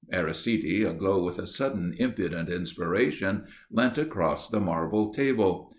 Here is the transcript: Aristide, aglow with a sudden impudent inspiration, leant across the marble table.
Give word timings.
Aristide, 0.11 0.81
aglow 0.87 1.23
with 1.23 1.37
a 1.37 1.45
sudden 1.45 1.93
impudent 1.99 2.49
inspiration, 2.49 3.43
leant 3.69 3.99
across 3.99 4.49
the 4.49 4.59
marble 4.59 5.11
table. 5.11 5.69